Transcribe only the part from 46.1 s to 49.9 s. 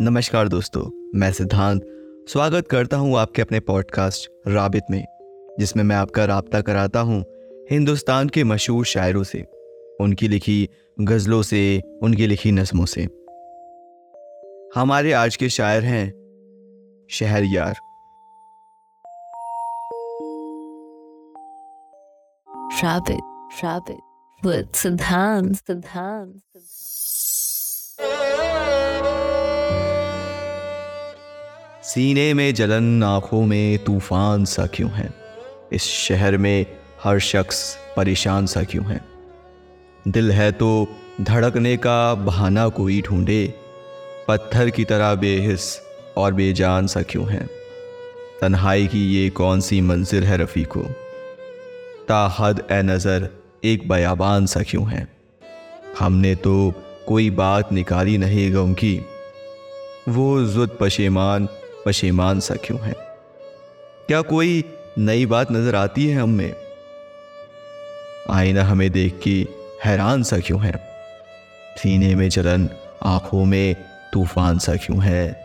और बेजान सा क्यों है? तन्हाई की ये कौन सी